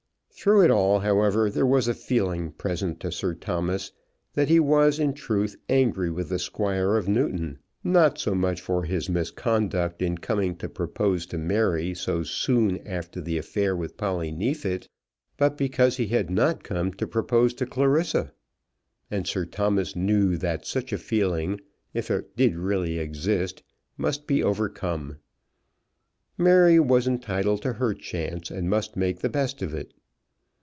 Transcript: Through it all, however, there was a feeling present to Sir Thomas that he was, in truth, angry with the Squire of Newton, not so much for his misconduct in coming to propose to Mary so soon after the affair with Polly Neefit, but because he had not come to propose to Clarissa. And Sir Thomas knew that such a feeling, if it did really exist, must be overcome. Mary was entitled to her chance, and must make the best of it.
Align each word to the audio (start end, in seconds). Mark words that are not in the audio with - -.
Through 0.33 0.63
it 0.63 0.71
all, 0.71 1.01
however, 1.01 1.51
there 1.51 1.67
was 1.67 1.87
a 1.87 1.93
feeling 1.93 2.49
present 2.53 2.99
to 3.01 3.11
Sir 3.11 3.35
Thomas 3.35 3.91
that 4.33 4.49
he 4.49 4.59
was, 4.59 4.97
in 4.97 5.13
truth, 5.13 5.55
angry 5.69 6.09
with 6.09 6.29
the 6.29 6.39
Squire 6.39 6.95
of 6.97 7.07
Newton, 7.07 7.59
not 7.83 8.17
so 8.17 8.33
much 8.33 8.59
for 8.59 8.85
his 8.85 9.07
misconduct 9.07 10.01
in 10.01 10.17
coming 10.17 10.55
to 10.55 10.67
propose 10.67 11.27
to 11.27 11.37
Mary 11.37 11.93
so 11.93 12.23
soon 12.23 12.79
after 12.87 13.21
the 13.21 13.37
affair 13.37 13.75
with 13.75 13.97
Polly 13.97 14.31
Neefit, 14.31 14.87
but 15.37 15.59
because 15.59 15.97
he 15.97 16.07
had 16.07 16.31
not 16.31 16.63
come 16.63 16.91
to 16.93 17.05
propose 17.05 17.53
to 17.53 17.67
Clarissa. 17.67 18.31
And 19.11 19.27
Sir 19.27 19.45
Thomas 19.45 19.95
knew 19.95 20.37
that 20.37 20.65
such 20.65 20.91
a 20.91 20.97
feeling, 20.97 21.61
if 21.93 22.09
it 22.09 22.35
did 22.35 22.55
really 22.55 22.97
exist, 22.97 23.61
must 23.95 24.25
be 24.25 24.41
overcome. 24.41 25.19
Mary 26.35 26.79
was 26.79 27.07
entitled 27.07 27.61
to 27.61 27.73
her 27.73 27.93
chance, 27.93 28.49
and 28.49 28.67
must 28.71 28.97
make 28.97 29.19
the 29.19 29.29
best 29.29 29.61
of 29.61 29.75
it. 29.75 29.93